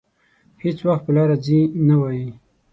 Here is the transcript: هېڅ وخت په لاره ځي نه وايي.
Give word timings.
هېڅ 0.63 0.77
وخت 0.87 1.03
په 1.05 1.11
لاره 1.15 1.35
ځي 1.45 1.59
نه 1.87 1.95
وايي. 2.01 2.27